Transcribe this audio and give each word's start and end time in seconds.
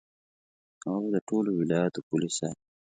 هغه 0.85 0.99
به 1.03 1.07
د 1.13 1.17
ټولو 1.27 1.49
ولایاتو 1.59 1.99
پولې 2.07 2.29
ساتي. 2.37 2.67